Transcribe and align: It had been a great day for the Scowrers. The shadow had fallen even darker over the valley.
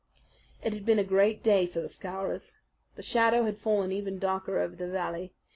It 0.63 0.73
had 0.73 0.83
been 0.83 0.97
a 0.97 1.03
great 1.03 1.43
day 1.43 1.67
for 1.67 1.79
the 1.79 1.87
Scowrers. 1.87 2.55
The 2.95 3.03
shadow 3.03 3.43
had 3.43 3.59
fallen 3.59 3.91
even 3.91 4.17
darker 4.17 4.57
over 4.57 4.75
the 4.75 4.89
valley. 4.89 5.31